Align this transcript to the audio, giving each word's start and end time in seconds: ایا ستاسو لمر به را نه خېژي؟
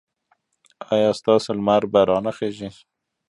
ایا 0.93 1.09
ستاسو 1.19 1.49
لمر 1.57 1.83
به 1.91 2.01
را 2.09 2.17
نه 2.25 2.31
خېژي؟ 2.37 2.69